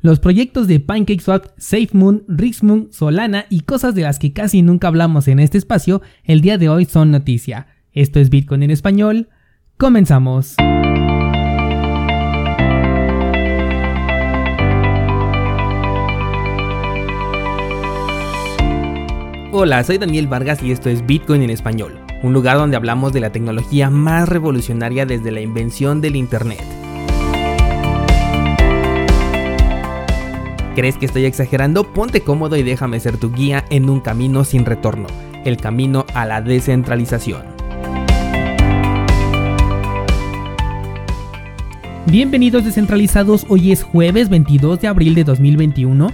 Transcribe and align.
Los 0.00 0.20
proyectos 0.20 0.68
de 0.68 0.78
PancakeSwap, 0.78 1.46
SafeMoon, 1.58 2.22
RixMoon, 2.28 2.92
Solana 2.92 3.46
y 3.50 3.62
cosas 3.62 3.96
de 3.96 4.02
las 4.02 4.20
que 4.20 4.32
casi 4.32 4.62
nunca 4.62 4.86
hablamos 4.86 5.26
en 5.26 5.40
este 5.40 5.58
espacio, 5.58 6.02
el 6.22 6.40
día 6.40 6.56
de 6.56 6.68
hoy 6.68 6.84
son 6.84 7.10
noticia. 7.10 7.66
Esto 7.92 8.20
es 8.20 8.30
Bitcoin 8.30 8.62
en 8.62 8.70
español. 8.70 9.28
Comenzamos. 9.76 10.54
Hola, 19.50 19.82
soy 19.82 19.98
Daniel 19.98 20.28
Vargas 20.28 20.62
y 20.62 20.70
esto 20.70 20.90
es 20.90 21.04
Bitcoin 21.04 21.42
en 21.42 21.50
español, 21.50 21.98
un 22.22 22.32
lugar 22.32 22.58
donde 22.58 22.76
hablamos 22.76 23.12
de 23.12 23.18
la 23.18 23.32
tecnología 23.32 23.90
más 23.90 24.28
revolucionaria 24.28 25.06
desde 25.06 25.32
la 25.32 25.40
invención 25.40 26.00
del 26.00 26.14
Internet. 26.14 26.77
¿Crees 30.78 30.96
que 30.96 31.06
estoy 31.06 31.24
exagerando? 31.24 31.92
Ponte 31.92 32.20
cómodo 32.20 32.54
y 32.54 32.62
déjame 32.62 33.00
ser 33.00 33.16
tu 33.16 33.32
guía 33.32 33.64
en 33.68 33.90
un 33.90 33.98
camino 33.98 34.44
sin 34.44 34.64
retorno, 34.64 35.08
el 35.44 35.56
camino 35.56 36.06
a 36.14 36.24
la 36.24 36.40
descentralización. 36.40 37.42
Bienvenidos 42.06 42.64
descentralizados, 42.64 43.44
hoy 43.48 43.72
es 43.72 43.82
jueves 43.82 44.28
22 44.28 44.80
de 44.80 44.86
abril 44.86 45.16
de 45.16 45.24
2021 45.24 46.12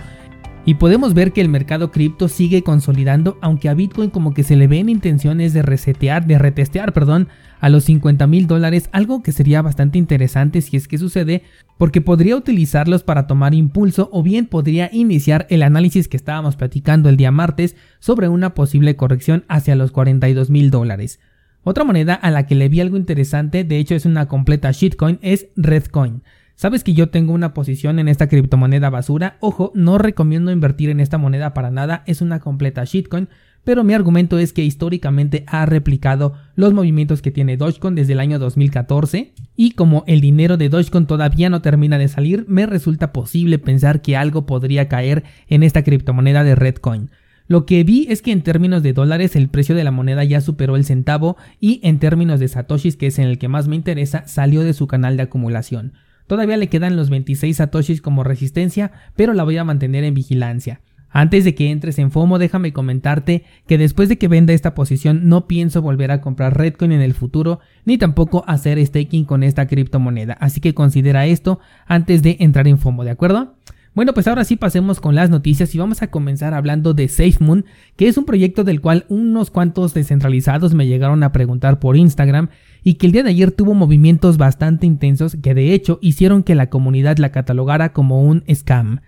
y 0.67 0.75
podemos 0.75 1.13
ver 1.13 1.33
que 1.33 1.43
el 1.43 1.51
mercado 1.51 1.91
cripto 1.91 2.29
sigue 2.29 2.63
consolidando, 2.63 3.37
aunque 3.43 3.69
a 3.69 3.75
Bitcoin 3.75 4.09
como 4.09 4.33
que 4.33 4.45
se 4.45 4.57
le 4.57 4.67
ven 4.67 4.89
intenciones 4.89 5.53
de 5.53 5.61
resetear, 5.61 6.27
de 6.27 6.39
retestear, 6.39 6.95
perdón, 6.95 7.29
a 7.61 7.69
los 7.69 7.85
50 7.85 8.27
mil 8.27 8.47
dólares, 8.47 8.89
algo 8.93 9.23
que 9.23 9.33
sería 9.33 9.61
bastante 9.61 9.99
interesante 9.99 10.63
si 10.63 10.77
es 10.77 10.89
que 10.89 10.97
sucede, 10.97 11.43
porque 11.77 12.01
podría 12.01 12.37
utilizarlos 12.37 13.03
para 13.03 13.27
tomar 13.27 13.55
impulso 13.55 14.09
o 14.11 14.23
bien 14.23 14.47
podría 14.47 14.89
iniciar 14.91 15.47
el 15.51 15.63
análisis 15.63 16.09
que 16.09 16.17
estábamos 16.17 16.57
platicando 16.57 17.11
el 17.11 17.19
día 17.19 17.31
martes 17.31 17.77
sobre 17.99 18.29
una 18.29 18.55
posible 18.55 18.97
corrección 18.97 19.45
hacia 19.49 19.77
los 19.77 19.93
42 19.93 20.49
mil 20.49 20.71
dólares. 20.71 21.21
Otra 21.63 21.85
moneda 21.85 22.15
a 22.15 22.31
la 22.31 22.47
que 22.47 22.55
le 22.55 22.69
vi 22.69 22.81
algo 22.81 22.97
interesante, 22.97 23.65
de 23.65 23.79
hecho 23.79 23.95
es 23.95 24.07
una 24.07 24.29
completa 24.29 24.71
shitcoin, 24.71 25.19
es 25.23 25.49
Redcoin. 25.57 26.23
Sabes 26.57 26.85
que 26.85 26.95
yo 26.95 27.09
tengo 27.09 27.33
una 27.33 27.53
posición 27.53 27.99
en 27.99 28.09
esta 28.09 28.29
criptomoneda 28.29 28.89
basura. 28.89 29.37
Ojo, 29.41 29.73
no 29.75 29.99
recomiendo 29.99 30.53
invertir 30.53 30.91
en 30.91 31.01
esta 31.01 31.19
moneda 31.19 31.53
para 31.53 31.71
nada, 31.71 32.05
es 32.07 32.21
una 32.21 32.41
completa 32.41 32.85
shitcoin. 32.85 33.29
Pero 33.65 33.83
mi 33.83 33.95
argumento 33.95 34.39
es 34.39 34.53
que 34.53 34.63
históricamente 34.63 35.45
ha 35.47 35.65
replicado 35.65 36.35
los 36.55 36.75
movimientos 36.75 37.23
que 37.23 37.31
tiene 37.31 37.57
Dogecoin 37.57 37.95
desde 37.95 38.13
el 38.13 38.21
año 38.21 38.39
2014 38.39 39.33
y 39.57 39.71
como 39.71 40.05
el 40.07 40.21
dinero 40.21 40.59
de 40.59 40.69
Dogecoin 40.69 41.07
todavía 41.07 41.49
no 41.49 41.63
termina 41.63 41.97
de 41.97 42.09
salir, 42.09 42.45
me 42.47 42.67
resulta 42.67 43.13
posible 43.13 43.59
pensar 43.59 44.03
que 44.03 44.17
algo 44.17 44.45
podría 44.45 44.87
caer 44.89 45.25
en 45.49 45.63
esta 45.63 45.83
criptomoneda 45.83 46.45
de 46.45 46.55
Redcoin. 46.55 47.11
Lo 47.47 47.65
que 47.65 47.85
vi 47.85 48.07
es 48.11 48.21
que 48.21 48.33
en 48.33 48.43
términos 48.43 48.83
de 48.83 48.93
dólares 48.93 49.35
el 49.35 49.49
precio 49.49 49.75
de 49.75 49.85
la 49.85 49.91
moneda 49.91 50.25
ya 50.25 50.43
superó 50.43 50.77
el 50.77 50.85
centavo 50.85 51.37
y 51.59 51.81
en 51.83 51.99
términos 51.99 52.41
de 52.41 52.49
satoshis, 52.49 52.97
que 52.97 53.07
es 53.07 53.19
en 53.19 53.27
el 53.27 53.39
que 53.39 53.49
más 53.49 53.67
me 53.67 53.77
interesa, 53.77 54.27
salió 54.27 54.63
de 54.63 54.75
su 54.75 54.87
canal 54.87 55.17
de 55.17 55.25
acumulación. 55.25 55.95
Todavía 56.27 56.57
le 56.57 56.69
quedan 56.69 56.97
los 56.97 57.11
26 57.11 57.57
satoshis 57.57 58.01
como 58.01 58.25
resistencia, 58.25 58.93
pero 59.17 59.35
la 59.35 59.45
voy 59.45 59.57
a 59.59 59.65
mantener 59.65 60.05
en 60.05 60.15
vigilancia. 60.15 60.81
Antes 61.17 61.45
de 61.45 61.55
que 61.55 61.71
entres 61.71 62.01
en 62.01 62.11
FOMO, 62.11 62.41
déjame 62.41 62.73
comentarte 62.73 63.45
que 63.69 63.79
después 63.79 64.09
de 64.09 64.19
que 64.19 64.27
venda 64.27 64.53
esta 64.53 64.75
posición 64.75 65.29
no 65.29 65.47
pienso 65.47 65.81
volver 65.81 66.11
a 66.11 66.21
comprar 66.21 66.59
Redcoin 66.59 66.91
en 66.91 67.03
el 67.03 67.15
futuro, 67.15 67.61
ni 67.85 67.99
tampoco 67.99 68.43
hacer 68.49 68.85
staking 68.85 69.25
con 69.25 69.45
esta 69.45 69.69
criptomoneda, 69.69 70.33
así 70.41 70.61
que 70.61 70.75
considera 70.75 71.27
esto 71.27 71.61
antes 71.87 72.25
de 72.25 72.39
entrar 72.41 72.67
en 72.67 72.79
FOMO, 72.79 73.05
¿de 73.05 73.13
acuerdo? 73.13 73.55
Bueno, 73.95 74.13
pues 74.13 74.27
ahora 74.27 74.43
sí 74.43 74.57
pasemos 74.57 74.99
con 74.99 75.15
las 75.15 75.31
noticias 75.31 75.73
y 75.73 75.79
vamos 75.79 76.03
a 76.03 76.09
comenzar 76.09 76.53
hablando 76.53 76.95
de 76.95 77.07
SafeMoon, 77.07 77.65
que 77.95 78.09
es 78.09 78.19
un 78.19 78.25
proyecto 78.25 78.65
del 78.65 78.81
cual 78.81 79.07
unos 79.09 79.53
cuantos 79.53 79.95
descentralizados 79.95 80.75
me 80.75 80.89
llegaron 80.89 81.23
a 81.23 81.31
preguntar 81.31 81.79
por 81.79 81.97
Instagram 81.97 82.49
y 82.83 82.95
que 82.95 83.07
el 83.07 83.13
día 83.13 83.23
de 83.23 83.31
ayer 83.31 83.53
tuvo 83.53 83.73
movimientos 83.75 84.37
bastante 84.37 84.85
intensos 84.85 85.37
que 85.41 85.55
de 85.55 85.75
hecho 85.75 86.01
hicieron 86.03 86.43
que 86.43 86.57
la 86.57 86.71
comunidad 86.71 87.19
la 87.19 87.31
catalogara 87.31 87.93
como 87.93 88.21
un 88.25 88.43
scam. 88.53 88.99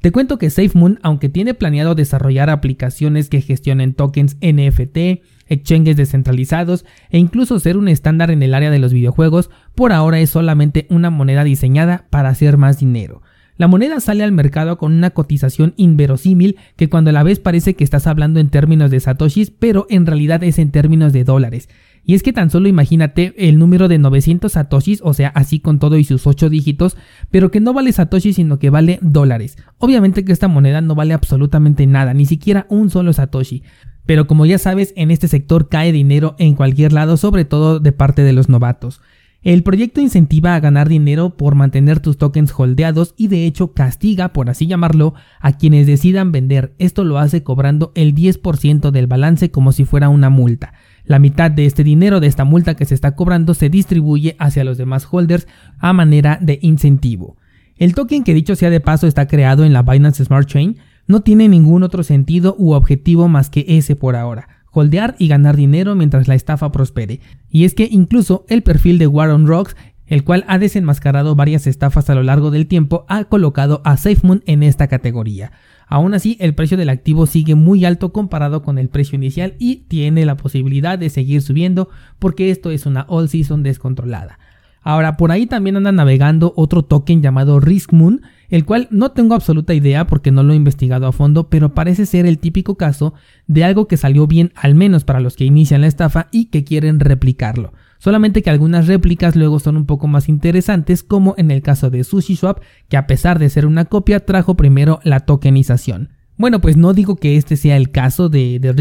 Te 0.00 0.12
cuento 0.12 0.38
que 0.38 0.50
SafeMoon, 0.50 1.00
aunque 1.02 1.28
tiene 1.28 1.54
planeado 1.54 1.96
desarrollar 1.96 2.48
aplicaciones 2.48 3.28
que 3.28 3.40
gestionen 3.40 3.94
tokens 3.94 4.36
NFT, 4.40 5.20
exchanges 5.48 5.96
descentralizados 5.96 6.84
e 7.10 7.18
incluso 7.18 7.58
ser 7.58 7.76
un 7.76 7.88
estándar 7.88 8.30
en 8.30 8.44
el 8.44 8.54
área 8.54 8.70
de 8.70 8.78
los 8.78 8.92
videojuegos, 8.92 9.50
por 9.74 9.92
ahora 9.92 10.20
es 10.20 10.30
solamente 10.30 10.86
una 10.90 11.10
moneda 11.10 11.42
diseñada 11.42 12.06
para 12.10 12.28
hacer 12.28 12.56
más 12.56 12.78
dinero. 12.78 13.20
La 13.58 13.66
moneda 13.66 13.98
sale 13.98 14.22
al 14.22 14.30
mercado 14.30 14.78
con 14.78 14.92
una 14.92 15.10
cotización 15.10 15.74
inverosímil 15.76 16.56
que 16.76 16.88
cuando 16.88 17.10
la 17.10 17.24
ves 17.24 17.40
parece 17.40 17.74
que 17.74 17.82
estás 17.82 18.06
hablando 18.06 18.38
en 18.38 18.50
términos 18.50 18.92
de 18.92 19.00
satoshis, 19.00 19.50
pero 19.50 19.86
en 19.90 20.06
realidad 20.06 20.44
es 20.44 20.60
en 20.60 20.70
términos 20.70 21.12
de 21.12 21.24
dólares. 21.24 21.68
Y 22.04 22.14
es 22.14 22.22
que 22.22 22.32
tan 22.32 22.50
solo 22.50 22.68
imagínate 22.68 23.34
el 23.36 23.58
número 23.58 23.88
de 23.88 23.98
900 23.98 24.52
satoshis, 24.52 25.00
o 25.02 25.12
sea, 25.12 25.30
así 25.30 25.58
con 25.58 25.80
todo 25.80 25.98
y 25.98 26.04
sus 26.04 26.28
8 26.28 26.48
dígitos, 26.48 26.96
pero 27.32 27.50
que 27.50 27.58
no 27.58 27.72
vale 27.72 27.90
satoshi 27.90 28.32
sino 28.32 28.60
que 28.60 28.70
vale 28.70 29.00
dólares. 29.02 29.58
Obviamente 29.78 30.24
que 30.24 30.32
esta 30.32 30.46
moneda 30.46 30.80
no 30.80 30.94
vale 30.94 31.12
absolutamente 31.12 31.84
nada, 31.88 32.14
ni 32.14 32.26
siquiera 32.26 32.64
un 32.70 32.90
solo 32.90 33.12
satoshi. 33.12 33.64
Pero 34.06 34.28
como 34.28 34.46
ya 34.46 34.58
sabes, 34.58 34.94
en 34.96 35.10
este 35.10 35.26
sector 35.26 35.68
cae 35.68 35.90
dinero 35.90 36.36
en 36.38 36.54
cualquier 36.54 36.92
lado, 36.92 37.16
sobre 37.16 37.44
todo 37.44 37.80
de 37.80 37.90
parte 37.90 38.22
de 38.22 38.32
los 38.32 38.48
novatos. 38.48 39.00
El 39.42 39.62
proyecto 39.62 40.00
incentiva 40.00 40.56
a 40.56 40.60
ganar 40.60 40.88
dinero 40.88 41.36
por 41.36 41.54
mantener 41.54 42.00
tus 42.00 42.18
tokens 42.18 42.52
holdeados 42.56 43.14
y 43.16 43.28
de 43.28 43.46
hecho 43.46 43.72
castiga, 43.72 44.32
por 44.32 44.50
así 44.50 44.66
llamarlo, 44.66 45.14
a 45.38 45.52
quienes 45.52 45.86
decidan 45.86 46.32
vender. 46.32 46.74
Esto 46.78 47.04
lo 47.04 47.18
hace 47.18 47.44
cobrando 47.44 47.92
el 47.94 48.16
10% 48.16 48.90
del 48.90 49.06
balance 49.06 49.52
como 49.52 49.70
si 49.70 49.84
fuera 49.84 50.08
una 50.08 50.28
multa. 50.28 50.72
La 51.04 51.20
mitad 51.20 51.52
de 51.52 51.66
este 51.66 51.84
dinero 51.84 52.18
de 52.18 52.26
esta 52.26 52.44
multa 52.44 52.74
que 52.74 52.84
se 52.84 52.96
está 52.96 53.14
cobrando 53.14 53.54
se 53.54 53.70
distribuye 53.70 54.34
hacia 54.40 54.64
los 54.64 54.76
demás 54.76 55.06
holders 55.08 55.46
a 55.78 55.92
manera 55.92 56.38
de 56.42 56.58
incentivo. 56.60 57.36
El 57.76 57.94
token 57.94 58.24
que 58.24 58.34
dicho 58.34 58.56
sea 58.56 58.70
de 58.70 58.80
paso 58.80 59.06
está 59.06 59.28
creado 59.28 59.64
en 59.64 59.72
la 59.72 59.82
Binance 59.82 60.24
Smart 60.24 60.48
Chain 60.48 60.78
no 61.06 61.20
tiene 61.20 61.46
ningún 61.46 61.84
otro 61.84 62.02
sentido 62.02 62.56
u 62.58 62.72
objetivo 62.72 63.28
más 63.28 63.50
que 63.50 63.64
ese 63.68 63.94
por 63.94 64.16
ahora 64.16 64.57
holdear 64.70 65.16
y 65.18 65.28
ganar 65.28 65.56
dinero 65.56 65.94
mientras 65.94 66.28
la 66.28 66.34
estafa 66.34 66.72
prospere. 66.72 67.20
Y 67.50 67.64
es 67.64 67.74
que 67.74 67.88
incluso 67.90 68.44
el 68.48 68.62
perfil 68.62 68.98
de 68.98 69.06
Warren 69.06 69.46
Rocks, 69.46 69.76
el 70.06 70.24
cual 70.24 70.44
ha 70.48 70.58
desenmascarado 70.58 71.34
varias 71.34 71.66
estafas 71.66 72.08
a 72.10 72.14
lo 72.14 72.22
largo 72.22 72.50
del 72.50 72.66
tiempo, 72.66 73.04
ha 73.08 73.24
colocado 73.24 73.82
a 73.84 73.96
SafeMoon 73.96 74.42
en 74.46 74.62
esta 74.62 74.88
categoría. 74.88 75.52
Aún 75.86 76.14
así, 76.14 76.36
el 76.40 76.54
precio 76.54 76.76
del 76.76 76.90
activo 76.90 77.26
sigue 77.26 77.54
muy 77.54 77.84
alto 77.84 78.12
comparado 78.12 78.62
con 78.62 78.78
el 78.78 78.90
precio 78.90 79.16
inicial 79.16 79.54
y 79.58 79.86
tiene 79.88 80.26
la 80.26 80.36
posibilidad 80.36 80.98
de 80.98 81.08
seguir 81.08 81.40
subiendo 81.40 81.88
porque 82.18 82.50
esto 82.50 82.70
es 82.70 82.84
una 82.84 83.06
all 83.08 83.28
season 83.28 83.62
descontrolada. 83.62 84.38
Ahora, 84.82 85.16
por 85.16 85.32
ahí 85.32 85.46
también 85.46 85.76
anda 85.76 85.92
navegando 85.92 86.52
otro 86.56 86.82
token 86.82 87.22
llamado 87.22 87.60
RiskMoon, 87.60 88.22
el 88.48 88.64
cual 88.64 88.88
no 88.90 89.10
tengo 89.10 89.34
absoluta 89.34 89.74
idea 89.74 90.06
porque 90.06 90.30
no 90.30 90.42
lo 90.42 90.52
he 90.52 90.56
investigado 90.56 91.06
a 91.06 91.12
fondo, 91.12 91.48
pero 91.48 91.74
parece 91.74 92.06
ser 92.06 92.26
el 92.26 92.38
típico 92.38 92.76
caso 92.76 93.14
de 93.46 93.64
algo 93.64 93.88
que 93.88 93.96
salió 93.96 94.26
bien 94.26 94.52
al 94.54 94.74
menos 94.74 95.04
para 95.04 95.20
los 95.20 95.36
que 95.36 95.44
inician 95.44 95.82
la 95.82 95.86
estafa 95.86 96.28
y 96.30 96.46
que 96.46 96.64
quieren 96.64 97.00
replicarlo. 97.00 97.72
Solamente 97.98 98.42
que 98.42 98.50
algunas 98.50 98.86
réplicas 98.86 99.34
luego 99.34 99.58
son 99.58 99.76
un 99.76 99.86
poco 99.86 100.06
más 100.06 100.28
interesantes, 100.28 101.02
como 101.02 101.34
en 101.36 101.50
el 101.50 101.62
caso 101.62 101.90
de 101.90 102.04
SushiSwap, 102.04 102.60
que 102.88 102.96
a 102.96 103.06
pesar 103.06 103.38
de 103.38 103.50
ser 103.50 103.66
una 103.66 103.86
copia 103.86 104.24
trajo 104.24 104.56
primero 104.56 105.00
la 105.02 105.20
tokenización. 105.20 106.10
Bueno, 106.36 106.60
pues 106.60 106.76
no 106.76 106.94
digo 106.94 107.16
que 107.16 107.36
este 107.36 107.56
sea 107.56 107.76
el 107.76 107.90
caso 107.90 108.28
de, 108.28 108.60
de 108.60 108.72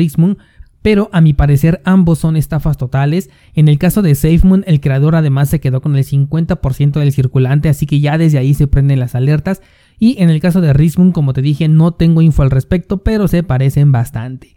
pero 0.81 1.09
a 1.11 1.21
mi 1.21 1.33
parecer 1.33 1.81
ambos 1.83 2.19
son 2.19 2.37
estafas 2.37 2.77
totales. 2.77 3.29
En 3.53 3.67
el 3.67 3.77
caso 3.77 4.01
de 4.01 4.15
SafeMoon, 4.15 4.63
el 4.67 4.79
creador 4.79 5.15
además 5.15 5.49
se 5.49 5.59
quedó 5.59 5.81
con 5.81 5.95
el 5.95 6.03
50% 6.03 6.99
del 6.99 7.11
circulante, 7.11 7.69
así 7.69 7.85
que 7.85 7.99
ya 7.99 8.17
desde 8.17 8.37
ahí 8.37 8.53
se 8.53 8.67
prenden 8.67 8.99
las 8.99 9.15
alertas. 9.15 9.61
Y 9.99 10.21
en 10.21 10.29
el 10.29 10.39
caso 10.39 10.61
de 10.61 10.73
Rismoon, 10.73 11.11
como 11.11 11.33
te 11.33 11.41
dije, 11.41 11.67
no 11.67 11.93
tengo 11.93 12.21
info 12.21 12.43
al 12.43 12.51
respecto, 12.51 13.03
pero 13.03 13.27
se 13.27 13.43
parecen 13.43 13.91
bastante. 13.91 14.55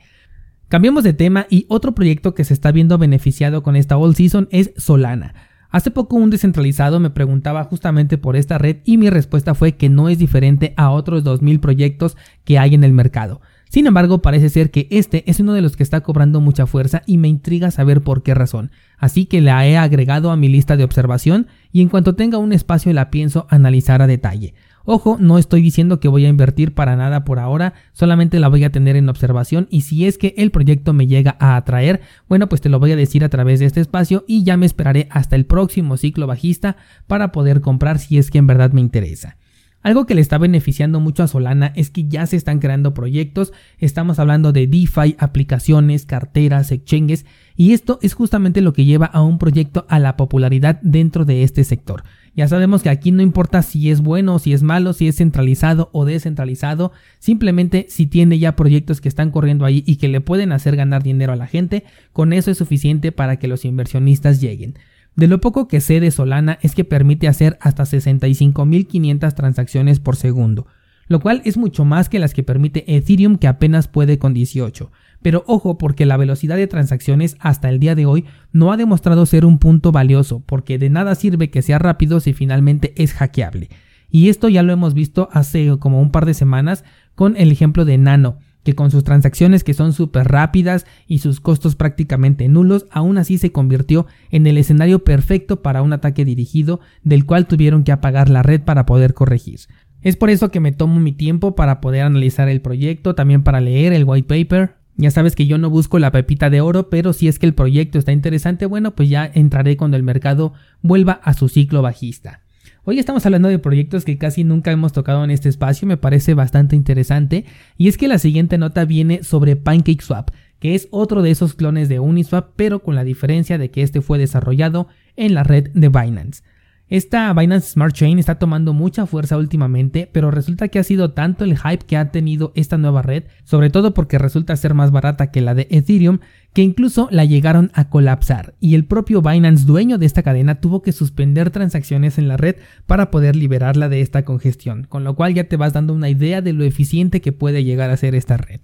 Cambiamos 0.68 1.02
de 1.02 1.14
tema 1.14 1.46
y 1.50 1.66
otro 1.68 1.94
proyecto 1.94 2.34
que 2.34 2.44
se 2.44 2.54
está 2.54 2.70
viendo 2.70 2.96
beneficiado 2.96 3.62
con 3.62 3.74
esta 3.74 3.96
All 3.96 4.14
Season 4.14 4.46
es 4.52 4.72
Solana. 4.76 5.34
Hace 5.70 5.90
poco 5.90 6.16
un 6.16 6.30
descentralizado 6.30 7.00
me 7.00 7.10
preguntaba 7.10 7.64
justamente 7.64 8.18
por 8.18 8.36
esta 8.36 8.58
red 8.58 8.78
y 8.84 8.96
mi 8.96 9.08
respuesta 9.08 9.54
fue 9.54 9.76
que 9.76 9.88
no 9.88 10.08
es 10.08 10.18
diferente 10.18 10.74
a 10.76 10.90
otros 10.90 11.24
2000 11.24 11.60
proyectos 11.60 12.16
que 12.44 12.58
hay 12.58 12.74
en 12.74 12.84
el 12.84 12.92
mercado. 12.92 13.40
Sin 13.70 13.86
embargo, 13.86 14.20
parece 14.20 14.48
ser 14.48 14.72
que 14.72 14.88
este 14.90 15.22
es 15.30 15.38
uno 15.38 15.52
de 15.52 15.62
los 15.62 15.76
que 15.76 15.84
está 15.84 16.00
cobrando 16.00 16.40
mucha 16.40 16.66
fuerza 16.66 17.02
y 17.06 17.18
me 17.18 17.28
intriga 17.28 17.70
saber 17.70 18.00
por 18.00 18.24
qué 18.24 18.34
razón. 18.34 18.72
Así 18.98 19.26
que 19.26 19.40
la 19.40 19.64
he 19.64 19.76
agregado 19.76 20.32
a 20.32 20.36
mi 20.36 20.48
lista 20.48 20.76
de 20.76 20.82
observación 20.82 21.46
y 21.70 21.80
en 21.80 21.88
cuanto 21.88 22.16
tenga 22.16 22.38
un 22.38 22.52
espacio 22.52 22.92
la 22.92 23.10
pienso 23.10 23.46
analizar 23.48 24.02
a 24.02 24.08
detalle. 24.08 24.54
Ojo, 24.84 25.18
no 25.20 25.38
estoy 25.38 25.62
diciendo 25.62 26.00
que 26.00 26.08
voy 26.08 26.26
a 26.26 26.28
invertir 26.28 26.74
para 26.74 26.96
nada 26.96 27.24
por 27.24 27.38
ahora, 27.38 27.74
solamente 27.92 28.40
la 28.40 28.48
voy 28.48 28.64
a 28.64 28.72
tener 28.72 28.96
en 28.96 29.08
observación 29.08 29.68
y 29.70 29.82
si 29.82 30.04
es 30.04 30.18
que 30.18 30.34
el 30.36 30.50
proyecto 30.50 30.92
me 30.92 31.06
llega 31.06 31.36
a 31.38 31.54
atraer, 31.54 32.00
bueno 32.28 32.48
pues 32.48 32.60
te 32.60 32.70
lo 32.70 32.80
voy 32.80 32.90
a 32.90 32.96
decir 32.96 33.22
a 33.22 33.28
través 33.28 33.60
de 33.60 33.66
este 33.66 33.80
espacio 33.80 34.24
y 34.26 34.42
ya 34.42 34.56
me 34.56 34.66
esperaré 34.66 35.06
hasta 35.12 35.36
el 35.36 35.46
próximo 35.46 35.96
ciclo 35.96 36.26
bajista 36.26 36.76
para 37.06 37.30
poder 37.30 37.60
comprar 37.60 38.00
si 38.00 38.18
es 38.18 38.32
que 38.32 38.38
en 38.38 38.48
verdad 38.48 38.72
me 38.72 38.80
interesa. 38.80 39.36
Algo 39.82 40.04
que 40.04 40.14
le 40.14 40.20
está 40.20 40.36
beneficiando 40.36 41.00
mucho 41.00 41.22
a 41.22 41.26
Solana 41.26 41.72
es 41.74 41.88
que 41.88 42.06
ya 42.06 42.26
se 42.26 42.36
están 42.36 42.58
creando 42.58 42.92
proyectos, 42.92 43.54
estamos 43.78 44.18
hablando 44.18 44.52
de 44.52 44.66
DeFi, 44.66 45.16
aplicaciones, 45.18 46.04
carteras, 46.04 46.70
exchanges, 46.70 47.24
y 47.56 47.72
esto 47.72 47.98
es 48.02 48.12
justamente 48.12 48.60
lo 48.60 48.74
que 48.74 48.84
lleva 48.84 49.06
a 49.06 49.22
un 49.22 49.38
proyecto 49.38 49.86
a 49.88 49.98
la 49.98 50.18
popularidad 50.18 50.80
dentro 50.82 51.24
de 51.24 51.44
este 51.44 51.64
sector. 51.64 52.04
Ya 52.36 52.46
sabemos 52.46 52.82
que 52.82 52.90
aquí 52.90 53.10
no 53.10 53.22
importa 53.22 53.62
si 53.62 53.90
es 53.90 54.02
bueno 54.02 54.38
si 54.38 54.52
es 54.52 54.62
malo, 54.62 54.92
si 54.92 55.08
es 55.08 55.16
centralizado 55.16 55.88
o 55.92 56.04
descentralizado, 56.04 56.92
simplemente 57.18 57.86
si 57.88 58.06
tiene 58.06 58.38
ya 58.38 58.56
proyectos 58.56 59.00
que 59.00 59.08
están 59.08 59.30
corriendo 59.30 59.64
ahí 59.64 59.82
y 59.86 59.96
que 59.96 60.08
le 60.08 60.20
pueden 60.20 60.52
hacer 60.52 60.76
ganar 60.76 61.02
dinero 61.02 61.32
a 61.32 61.36
la 61.36 61.46
gente, 61.46 61.84
con 62.12 62.34
eso 62.34 62.50
es 62.50 62.58
suficiente 62.58 63.12
para 63.12 63.38
que 63.38 63.48
los 63.48 63.64
inversionistas 63.64 64.42
lleguen. 64.42 64.74
De 65.20 65.28
lo 65.28 65.38
poco 65.38 65.68
que 65.68 65.82
sé 65.82 66.00
de 66.00 66.10
Solana 66.10 66.58
es 66.62 66.74
que 66.74 66.86
permite 66.86 67.28
hacer 67.28 67.58
hasta 67.60 67.82
65.500 67.82 69.34
transacciones 69.34 70.00
por 70.00 70.16
segundo, 70.16 70.66
lo 71.08 71.20
cual 71.20 71.42
es 71.44 71.58
mucho 71.58 71.84
más 71.84 72.08
que 72.08 72.18
las 72.18 72.32
que 72.32 72.42
permite 72.42 72.96
Ethereum 72.96 73.36
que 73.36 73.46
apenas 73.46 73.86
puede 73.86 74.18
con 74.18 74.32
18. 74.32 74.90
Pero 75.20 75.44
ojo 75.46 75.76
porque 75.76 76.06
la 76.06 76.16
velocidad 76.16 76.56
de 76.56 76.66
transacciones 76.68 77.36
hasta 77.38 77.68
el 77.68 77.80
día 77.80 77.94
de 77.94 78.06
hoy 78.06 78.24
no 78.52 78.72
ha 78.72 78.78
demostrado 78.78 79.26
ser 79.26 79.44
un 79.44 79.58
punto 79.58 79.92
valioso, 79.92 80.42
porque 80.46 80.78
de 80.78 80.88
nada 80.88 81.14
sirve 81.14 81.50
que 81.50 81.60
sea 81.60 81.78
rápido 81.78 82.20
si 82.20 82.32
finalmente 82.32 82.94
es 82.96 83.12
hackeable. 83.12 83.68
Y 84.08 84.30
esto 84.30 84.48
ya 84.48 84.62
lo 84.62 84.72
hemos 84.72 84.94
visto 84.94 85.28
hace 85.32 85.76
como 85.78 86.00
un 86.00 86.12
par 86.12 86.24
de 86.24 86.32
semanas 86.32 86.82
con 87.14 87.36
el 87.36 87.52
ejemplo 87.52 87.84
de 87.84 87.98
Nano, 87.98 88.38
que 88.62 88.74
con 88.74 88.90
sus 88.90 89.04
transacciones 89.04 89.64
que 89.64 89.74
son 89.74 89.92
súper 89.92 90.28
rápidas 90.28 90.86
y 91.06 91.18
sus 91.18 91.40
costos 91.40 91.76
prácticamente 91.76 92.48
nulos, 92.48 92.86
aún 92.90 93.18
así 93.18 93.38
se 93.38 93.52
convirtió 93.52 94.06
en 94.30 94.46
el 94.46 94.58
escenario 94.58 95.04
perfecto 95.04 95.62
para 95.62 95.82
un 95.82 95.92
ataque 95.92 96.24
dirigido 96.24 96.80
del 97.02 97.26
cual 97.26 97.46
tuvieron 97.46 97.84
que 97.84 97.92
apagar 97.92 98.28
la 98.28 98.42
red 98.42 98.60
para 98.62 98.86
poder 98.86 99.14
corregir. 99.14 99.60
Es 100.02 100.16
por 100.16 100.30
eso 100.30 100.50
que 100.50 100.60
me 100.60 100.72
tomo 100.72 100.98
mi 100.98 101.12
tiempo 101.12 101.54
para 101.54 101.80
poder 101.80 102.02
analizar 102.02 102.48
el 102.48 102.62
proyecto, 102.62 103.14
también 103.14 103.42
para 103.42 103.60
leer 103.60 103.92
el 103.92 104.04
white 104.04 104.28
paper. 104.28 104.76
Ya 104.96 105.10
sabes 105.10 105.34
que 105.34 105.46
yo 105.46 105.58
no 105.58 105.70
busco 105.70 105.98
la 105.98 106.10
pepita 106.10 106.50
de 106.50 106.60
oro, 106.60 106.90
pero 106.90 107.12
si 107.12 107.28
es 107.28 107.38
que 107.38 107.46
el 107.46 107.54
proyecto 107.54 107.98
está 107.98 108.12
interesante, 108.12 108.66
bueno, 108.66 108.94
pues 108.94 109.08
ya 109.08 109.30
entraré 109.32 109.76
cuando 109.76 109.96
el 109.96 110.02
mercado 110.02 110.52
vuelva 110.82 111.20
a 111.22 111.34
su 111.34 111.48
ciclo 111.48 111.82
bajista. 111.82 112.40
Hoy 112.82 112.98
estamos 112.98 113.26
hablando 113.26 113.48
de 113.48 113.58
proyectos 113.58 114.06
que 114.06 114.16
casi 114.16 114.42
nunca 114.42 114.72
hemos 114.72 114.94
tocado 114.94 115.22
en 115.22 115.30
este 115.30 115.50
espacio, 115.50 115.86
me 115.86 115.98
parece 115.98 116.32
bastante 116.32 116.76
interesante, 116.76 117.44
y 117.76 117.88
es 117.88 117.98
que 117.98 118.08
la 118.08 118.18
siguiente 118.18 118.56
nota 118.56 118.86
viene 118.86 119.22
sobre 119.22 119.54
PancakeSwap, 119.54 120.30
que 120.60 120.74
es 120.74 120.88
otro 120.90 121.20
de 121.20 121.30
esos 121.30 121.52
clones 121.52 121.90
de 121.90 122.00
Uniswap, 122.00 122.52
pero 122.56 122.82
con 122.82 122.94
la 122.94 123.04
diferencia 123.04 123.58
de 123.58 123.70
que 123.70 123.82
este 123.82 124.00
fue 124.00 124.16
desarrollado 124.16 124.88
en 125.16 125.34
la 125.34 125.42
red 125.42 125.68
de 125.74 125.90
Binance. 125.90 126.42
Esta 126.90 127.32
Binance 127.32 127.74
Smart 127.74 127.94
Chain 127.94 128.18
está 128.18 128.40
tomando 128.40 128.72
mucha 128.72 129.06
fuerza 129.06 129.38
últimamente, 129.38 130.10
pero 130.12 130.32
resulta 130.32 130.66
que 130.66 130.80
ha 130.80 130.82
sido 130.82 131.12
tanto 131.12 131.44
el 131.44 131.56
hype 131.56 131.86
que 131.86 131.96
ha 131.96 132.10
tenido 132.10 132.50
esta 132.56 132.78
nueva 132.78 133.00
red, 133.00 133.26
sobre 133.44 133.70
todo 133.70 133.94
porque 133.94 134.18
resulta 134.18 134.56
ser 134.56 134.74
más 134.74 134.90
barata 134.90 135.30
que 135.30 135.40
la 135.40 135.54
de 135.54 135.68
Ethereum, 135.70 136.18
que 136.52 136.62
incluso 136.62 137.06
la 137.12 137.24
llegaron 137.24 137.70
a 137.74 137.90
colapsar 137.90 138.54
y 138.58 138.74
el 138.74 138.86
propio 138.86 139.22
Binance 139.22 139.66
dueño 139.66 139.98
de 139.98 140.06
esta 140.06 140.24
cadena 140.24 140.56
tuvo 140.56 140.82
que 140.82 140.90
suspender 140.90 141.50
transacciones 141.50 142.18
en 142.18 142.26
la 142.26 142.36
red 142.36 142.56
para 142.86 143.12
poder 143.12 143.36
liberarla 143.36 143.88
de 143.88 144.00
esta 144.00 144.24
congestión, 144.24 144.82
con 144.82 145.04
lo 145.04 145.14
cual 145.14 145.32
ya 145.32 145.44
te 145.44 145.56
vas 145.56 145.72
dando 145.72 145.94
una 145.94 146.08
idea 146.08 146.42
de 146.42 146.54
lo 146.54 146.64
eficiente 146.64 147.20
que 147.20 147.30
puede 147.30 147.62
llegar 147.62 147.90
a 147.90 147.96
ser 147.96 148.16
esta 148.16 148.36
red. 148.36 148.62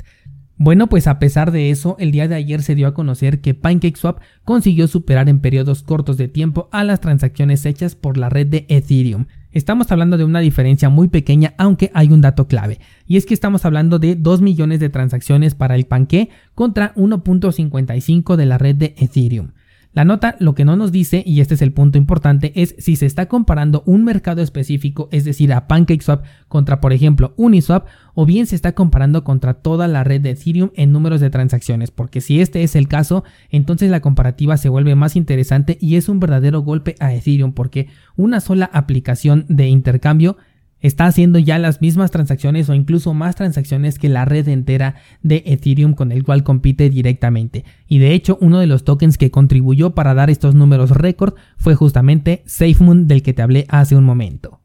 Bueno, 0.58 0.86
pues 0.86 1.06
a 1.06 1.18
pesar 1.18 1.52
de 1.52 1.70
eso, 1.70 1.96
el 1.98 2.12
día 2.12 2.28
de 2.28 2.34
ayer 2.34 2.62
se 2.62 2.74
dio 2.74 2.86
a 2.86 2.94
conocer 2.94 3.42
que 3.42 3.52
PancakeSwap 3.52 4.20
consiguió 4.42 4.88
superar 4.88 5.28
en 5.28 5.40
periodos 5.40 5.82
cortos 5.82 6.16
de 6.16 6.28
tiempo 6.28 6.70
a 6.72 6.82
las 6.82 7.00
transacciones 7.02 7.66
hechas 7.66 7.94
por 7.94 8.16
la 8.16 8.30
red 8.30 8.46
de 8.46 8.64
Ethereum. 8.70 9.26
Estamos 9.52 9.92
hablando 9.92 10.16
de 10.16 10.24
una 10.24 10.40
diferencia 10.40 10.88
muy 10.88 11.08
pequeña, 11.08 11.52
aunque 11.58 11.90
hay 11.92 12.10
un 12.10 12.22
dato 12.22 12.46
clave, 12.46 12.80
y 13.06 13.18
es 13.18 13.26
que 13.26 13.34
estamos 13.34 13.66
hablando 13.66 13.98
de 13.98 14.14
2 14.14 14.40
millones 14.40 14.80
de 14.80 14.88
transacciones 14.88 15.54
para 15.54 15.74
el 15.74 15.84
Panque 15.84 16.30
contra 16.54 16.94
1.55 16.94 18.36
de 18.36 18.46
la 18.46 18.56
red 18.56 18.76
de 18.76 18.94
Ethereum. 18.96 19.52
La 19.96 20.04
nota 20.04 20.36
lo 20.40 20.54
que 20.54 20.66
no 20.66 20.76
nos 20.76 20.92
dice, 20.92 21.22
y 21.24 21.40
este 21.40 21.54
es 21.54 21.62
el 21.62 21.72
punto 21.72 21.96
importante, 21.96 22.52
es 22.54 22.74
si 22.78 22.96
se 22.96 23.06
está 23.06 23.28
comparando 23.28 23.82
un 23.86 24.04
mercado 24.04 24.42
específico, 24.42 25.08
es 25.10 25.24
decir, 25.24 25.54
a 25.54 25.66
PancakeSwap 25.66 26.22
contra, 26.48 26.82
por 26.82 26.92
ejemplo, 26.92 27.32
Uniswap, 27.38 27.86
o 28.12 28.26
bien 28.26 28.44
se 28.46 28.56
está 28.56 28.72
comparando 28.72 29.24
contra 29.24 29.54
toda 29.54 29.88
la 29.88 30.04
red 30.04 30.20
de 30.20 30.32
Ethereum 30.32 30.68
en 30.74 30.92
números 30.92 31.22
de 31.22 31.30
transacciones, 31.30 31.92
porque 31.92 32.20
si 32.20 32.42
este 32.42 32.62
es 32.62 32.76
el 32.76 32.88
caso, 32.88 33.24
entonces 33.48 33.90
la 33.90 34.00
comparativa 34.00 34.58
se 34.58 34.68
vuelve 34.68 34.94
más 34.94 35.16
interesante 35.16 35.78
y 35.80 35.96
es 35.96 36.10
un 36.10 36.20
verdadero 36.20 36.60
golpe 36.60 36.94
a 37.00 37.14
Ethereum, 37.14 37.54
porque 37.54 37.88
una 38.16 38.40
sola 38.40 38.68
aplicación 38.74 39.46
de 39.48 39.68
intercambio 39.68 40.36
está 40.80 41.06
haciendo 41.06 41.38
ya 41.38 41.58
las 41.58 41.80
mismas 41.80 42.10
transacciones 42.10 42.68
o 42.68 42.74
incluso 42.74 43.14
más 43.14 43.34
transacciones 43.34 43.98
que 43.98 44.08
la 44.08 44.24
red 44.24 44.48
entera 44.48 44.96
de 45.22 45.42
Ethereum 45.46 45.94
con 45.94 46.12
el 46.12 46.22
cual 46.22 46.44
compite 46.44 46.90
directamente. 46.90 47.64
Y 47.88 47.98
de 47.98 48.12
hecho, 48.12 48.38
uno 48.40 48.58
de 48.58 48.66
los 48.66 48.84
tokens 48.84 49.18
que 49.18 49.30
contribuyó 49.30 49.94
para 49.94 50.14
dar 50.14 50.30
estos 50.30 50.54
números 50.54 50.90
récord 50.90 51.34
fue 51.56 51.74
justamente 51.74 52.42
SafeMoon 52.46 53.08
del 53.08 53.22
que 53.22 53.32
te 53.32 53.42
hablé 53.42 53.66
hace 53.68 53.96
un 53.96 54.04
momento. 54.04 54.60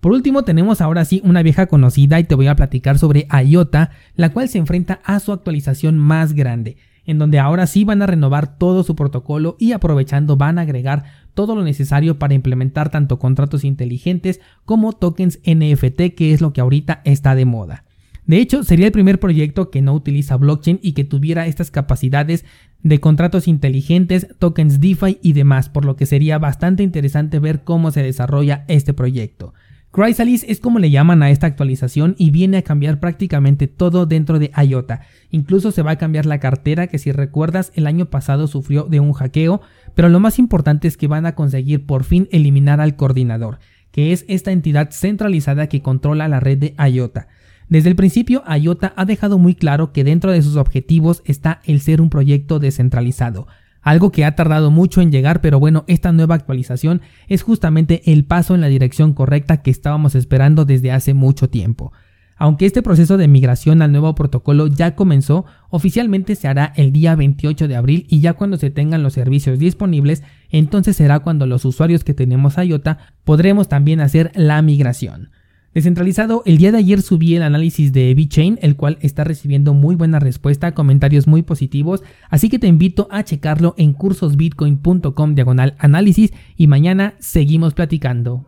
Por 0.00 0.12
último, 0.12 0.44
tenemos 0.44 0.80
ahora 0.80 1.04
sí 1.04 1.20
una 1.24 1.42
vieja 1.42 1.66
conocida 1.66 2.20
y 2.20 2.24
te 2.24 2.36
voy 2.36 2.46
a 2.46 2.54
platicar 2.54 2.98
sobre 2.98 3.26
IOTA, 3.44 3.90
la 4.14 4.32
cual 4.32 4.48
se 4.48 4.58
enfrenta 4.58 5.00
a 5.04 5.18
su 5.18 5.32
actualización 5.32 5.98
más 5.98 6.34
grande 6.34 6.76
en 7.08 7.18
donde 7.18 7.38
ahora 7.38 7.66
sí 7.66 7.84
van 7.84 8.02
a 8.02 8.06
renovar 8.06 8.58
todo 8.58 8.82
su 8.82 8.94
protocolo 8.94 9.56
y 9.58 9.72
aprovechando 9.72 10.36
van 10.36 10.58
a 10.58 10.62
agregar 10.62 11.04
todo 11.38 11.54
lo 11.54 11.62
necesario 11.62 12.18
para 12.18 12.34
implementar 12.34 12.90
tanto 12.90 13.20
contratos 13.20 13.62
inteligentes 13.62 14.40
como 14.64 14.92
tokens 14.92 15.38
NFT, 15.46 16.16
que 16.16 16.32
es 16.32 16.40
lo 16.40 16.52
que 16.52 16.60
ahorita 16.60 17.00
está 17.04 17.36
de 17.36 17.44
moda. 17.44 17.84
De 18.26 18.38
hecho, 18.38 18.64
sería 18.64 18.86
el 18.86 18.92
primer 18.92 19.20
proyecto 19.20 19.70
que 19.70 19.80
no 19.80 19.94
utiliza 19.94 20.36
blockchain 20.36 20.80
y 20.82 20.94
que 20.94 21.04
tuviera 21.04 21.46
estas 21.46 21.70
capacidades 21.70 22.44
de 22.82 22.98
contratos 22.98 23.46
inteligentes, 23.46 24.26
tokens 24.40 24.80
DeFi 24.80 25.20
y 25.22 25.32
demás, 25.32 25.68
por 25.68 25.84
lo 25.84 25.94
que 25.94 26.06
sería 26.06 26.38
bastante 26.38 26.82
interesante 26.82 27.38
ver 27.38 27.62
cómo 27.62 27.92
se 27.92 28.02
desarrolla 28.02 28.64
este 28.66 28.92
proyecto. 28.92 29.54
Chrysalis 29.98 30.44
es 30.46 30.60
como 30.60 30.78
le 30.78 30.92
llaman 30.92 31.24
a 31.24 31.30
esta 31.30 31.48
actualización 31.48 32.14
y 32.18 32.30
viene 32.30 32.58
a 32.58 32.62
cambiar 32.62 33.00
prácticamente 33.00 33.66
todo 33.66 34.06
dentro 34.06 34.38
de 34.38 34.52
IOTA. 34.56 35.00
Incluso 35.32 35.72
se 35.72 35.82
va 35.82 35.90
a 35.90 35.98
cambiar 35.98 36.24
la 36.24 36.38
cartera 36.38 36.86
que 36.86 37.00
si 37.00 37.10
recuerdas 37.10 37.72
el 37.74 37.84
año 37.88 38.06
pasado 38.06 38.46
sufrió 38.46 38.84
de 38.84 39.00
un 39.00 39.12
hackeo, 39.12 39.60
pero 39.96 40.08
lo 40.08 40.20
más 40.20 40.38
importante 40.38 40.86
es 40.86 40.96
que 40.96 41.08
van 41.08 41.26
a 41.26 41.34
conseguir 41.34 41.84
por 41.84 42.04
fin 42.04 42.28
eliminar 42.30 42.80
al 42.80 42.94
coordinador, 42.94 43.58
que 43.90 44.12
es 44.12 44.24
esta 44.28 44.52
entidad 44.52 44.92
centralizada 44.92 45.66
que 45.66 45.82
controla 45.82 46.28
la 46.28 46.38
red 46.38 46.58
de 46.58 46.76
IOTA. 46.78 47.26
Desde 47.68 47.88
el 47.88 47.96
principio, 47.96 48.44
IOTA 48.46 48.92
ha 48.94 49.04
dejado 49.04 49.36
muy 49.36 49.56
claro 49.56 49.92
que 49.92 50.04
dentro 50.04 50.30
de 50.30 50.42
sus 50.42 50.54
objetivos 50.54 51.22
está 51.24 51.60
el 51.64 51.80
ser 51.80 52.00
un 52.00 52.08
proyecto 52.08 52.60
descentralizado, 52.60 53.48
algo 53.88 54.12
que 54.12 54.26
ha 54.26 54.36
tardado 54.36 54.70
mucho 54.70 55.00
en 55.00 55.10
llegar, 55.10 55.40
pero 55.40 55.58
bueno, 55.58 55.84
esta 55.86 56.12
nueva 56.12 56.34
actualización 56.34 57.00
es 57.26 57.42
justamente 57.42 58.12
el 58.12 58.26
paso 58.26 58.54
en 58.54 58.60
la 58.60 58.66
dirección 58.68 59.14
correcta 59.14 59.62
que 59.62 59.70
estábamos 59.70 60.14
esperando 60.14 60.66
desde 60.66 60.92
hace 60.92 61.14
mucho 61.14 61.48
tiempo. 61.48 61.92
Aunque 62.36 62.66
este 62.66 62.82
proceso 62.82 63.16
de 63.16 63.28
migración 63.28 63.80
al 63.80 63.90
nuevo 63.90 64.14
protocolo 64.14 64.66
ya 64.66 64.94
comenzó, 64.94 65.46
oficialmente 65.70 66.34
se 66.36 66.48
hará 66.48 66.72
el 66.76 66.92
día 66.92 67.16
28 67.16 67.66
de 67.66 67.76
abril 67.76 68.06
y 68.10 68.20
ya 68.20 68.34
cuando 68.34 68.58
se 68.58 68.70
tengan 68.70 69.02
los 69.02 69.14
servicios 69.14 69.58
disponibles, 69.58 70.22
entonces 70.50 70.94
será 70.94 71.20
cuando 71.20 71.46
los 71.46 71.64
usuarios 71.64 72.04
que 72.04 72.12
tenemos 72.12 72.58
IOTA 72.58 72.98
podremos 73.24 73.68
también 73.68 74.00
hacer 74.00 74.32
la 74.34 74.60
migración. 74.60 75.30
Descentralizado, 75.78 76.42
el 76.44 76.58
día 76.58 76.72
de 76.72 76.78
ayer 76.78 77.02
subí 77.02 77.36
el 77.36 77.42
análisis 77.44 77.92
de 77.92 78.12
VeChain, 78.12 78.58
el 78.62 78.74
cual 78.74 78.98
está 79.00 79.22
recibiendo 79.22 79.74
muy 79.74 79.94
buena 79.94 80.18
respuesta, 80.18 80.74
comentarios 80.74 81.28
muy 81.28 81.42
positivos, 81.42 82.02
así 82.30 82.48
que 82.48 82.58
te 82.58 82.66
invito 82.66 83.06
a 83.12 83.22
checarlo 83.22 83.76
en 83.78 83.92
cursosbitcoin.com 83.92 85.34
diagonal 85.36 85.76
análisis 85.78 86.32
y 86.56 86.66
mañana 86.66 87.14
seguimos 87.20 87.74
platicando. 87.74 88.44